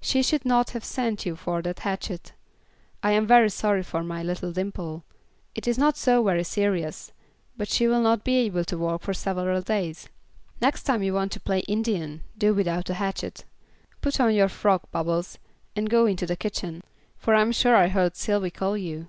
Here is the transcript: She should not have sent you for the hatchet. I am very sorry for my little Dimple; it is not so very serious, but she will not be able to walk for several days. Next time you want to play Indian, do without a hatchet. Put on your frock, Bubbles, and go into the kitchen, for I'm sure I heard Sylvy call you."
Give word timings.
She 0.00 0.24
should 0.24 0.44
not 0.44 0.70
have 0.70 0.84
sent 0.84 1.24
you 1.24 1.36
for 1.36 1.62
the 1.62 1.72
hatchet. 1.78 2.32
I 3.00 3.12
am 3.12 3.28
very 3.28 3.48
sorry 3.48 3.84
for 3.84 4.02
my 4.02 4.24
little 4.24 4.50
Dimple; 4.50 5.04
it 5.54 5.68
is 5.68 5.78
not 5.78 5.96
so 5.96 6.20
very 6.24 6.42
serious, 6.42 7.12
but 7.56 7.68
she 7.68 7.86
will 7.86 8.00
not 8.00 8.24
be 8.24 8.38
able 8.38 8.64
to 8.64 8.76
walk 8.76 9.02
for 9.02 9.14
several 9.14 9.62
days. 9.62 10.08
Next 10.60 10.82
time 10.82 11.04
you 11.04 11.14
want 11.14 11.30
to 11.30 11.38
play 11.40 11.60
Indian, 11.68 12.24
do 12.36 12.52
without 12.52 12.90
a 12.90 12.94
hatchet. 12.94 13.44
Put 14.00 14.18
on 14.18 14.34
your 14.34 14.48
frock, 14.48 14.90
Bubbles, 14.90 15.38
and 15.76 15.88
go 15.88 16.06
into 16.06 16.26
the 16.26 16.34
kitchen, 16.34 16.82
for 17.16 17.36
I'm 17.36 17.52
sure 17.52 17.76
I 17.76 17.86
heard 17.86 18.16
Sylvy 18.16 18.50
call 18.50 18.76
you." 18.76 19.06